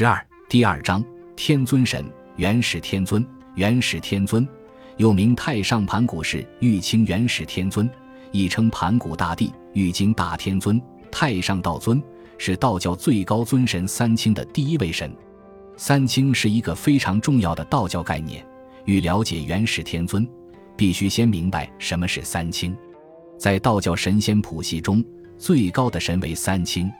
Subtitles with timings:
[0.00, 1.04] 十二第二章
[1.36, 2.02] 天尊神
[2.36, 3.22] 元始天尊
[3.56, 4.48] 元始天尊
[4.96, 7.86] 又名太上盘古氏玉清元始天尊，
[8.32, 10.80] 亦称盘古大帝、玉京大天尊、
[11.12, 12.02] 太上道尊，
[12.38, 15.14] 是道教最高尊神三清的第一位神。
[15.76, 18.42] 三清是一个非常重要的道教概念。
[18.86, 20.26] 欲了解元始天尊，
[20.78, 22.74] 必须先明白什么是三清。
[23.38, 25.04] 在道教神仙谱系中，
[25.36, 26.90] 最高的神为三清。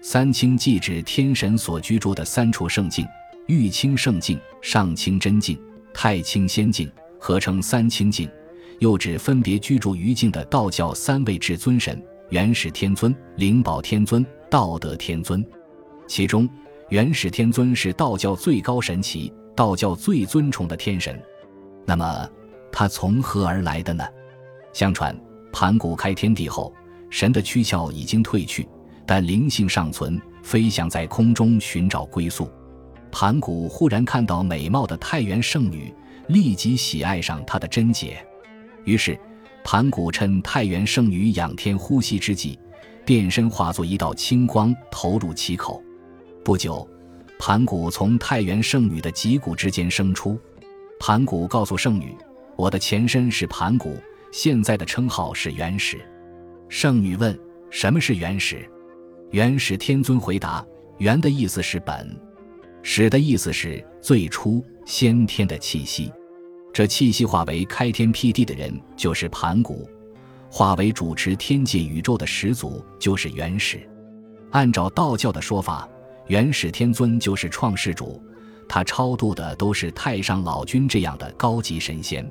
[0.00, 3.04] 三清即指天神所居住的三处圣境：
[3.46, 5.60] 玉清圣境、上清真境、
[5.92, 8.30] 太清仙境，合称三清境。
[8.78, 15.44] 又指分别居住于境的道教三位至尊神：元始天尊、灵宝天尊、道德天尊。
[16.06, 16.48] 其中，
[16.90, 21.20] 元始天尊是道教最高神奇、道教最尊崇的天神。
[21.84, 22.30] 那么，
[22.70, 24.04] 他从何而来的呢？
[24.72, 25.18] 相传，
[25.52, 26.72] 盘古开天地后，
[27.10, 28.68] 神的躯壳已经褪去。
[29.08, 32.52] 但灵性尚存，飞翔在空中寻找归宿。
[33.10, 35.90] 盘古忽然看到美貌的太原圣女，
[36.26, 38.22] 立即喜爱上她的贞洁。
[38.84, 39.18] 于是，
[39.64, 42.58] 盘古趁太原圣女仰天呼吸之际，
[43.06, 45.82] 变身化作一道青光，投入其口。
[46.44, 46.86] 不久，
[47.38, 50.38] 盘古从太原圣女的脊骨之间生出。
[51.00, 52.14] 盘古告诉圣女
[52.56, 53.96] ：“我的前身是盘古，
[54.32, 55.98] 现在的称号是元始。”
[56.68, 57.34] 圣女问
[57.70, 58.70] ：“什么是元始？”
[59.30, 60.64] 元始天尊回答
[60.96, 62.18] ：“元的意思是本，
[62.82, 66.10] 始的意思是最初先天的气息。
[66.72, 69.86] 这气息化为开天辟地的人就是盘古，
[70.50, 73.86] 化为主持天界宇宙的始祖就是元始。
[74.52, 75.86] 按照道教的说法，
[76.28, 78.22] 元始天尊就是创世主，
[78.66, 82.26] 他超度的都是太上老君这样的高级神仙。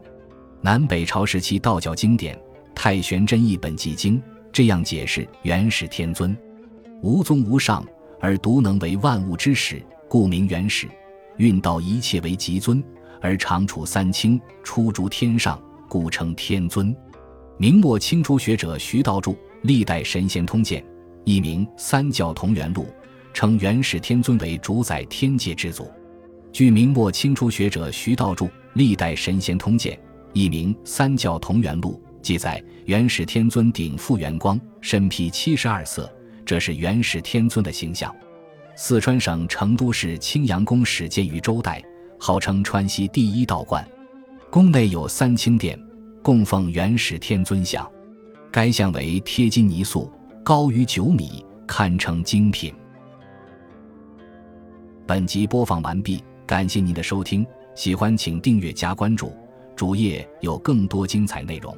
[0.62, 2.36] 南北朝时期道教经典
[2.74, 4.18] 《太玄真一本纪经》
[4.52, 6.36] 这样解释元始天尊。”
[7.02, 7.86] 无宗无上，
[8.20, 10.88] 而独能为万物之始，故名元始。
[11.38, 12.84] 运道一切为极尊，
[13.22, 16.96] 而常处三清，出诸天上，故称天尊。
[17.58, 19.32] 明末清初学者徐道著
[19.62, 20.82] 《历代神仙通鉴》，
[21.24, 22.84] 一名《三教同源录》，
[23.34, 25.92] 称元始天尊为主宰天界之祖。
[26.52, 29.96] 据明末清初学者徐道著《历代神仙通鉴》，
[30.34, 36.12] 一名《三教同源录》，记载元始天尊顶覆元光，身披七十二色。
[36.48, 38.16] 这是元始天尊的形象。
[38.78, 41.84] 四川省成都市青阳宫始建于周代，
[42.18, 43.86] 号称川西第一道观。
[44.50, 45.78] 宫内有三清殿，
[46.24, 47.86] 供奉元始天尊像。
[48.50, 50.10] 该像为贴金泥塑，
[50.42, 52.74] 高于九米，堪称精品。
[55.06, 59.36] 本集播放完毕，感谢您的收听，喜欢请订阅加关注，
[59.76, 61.78] 主页有更多精彩内容。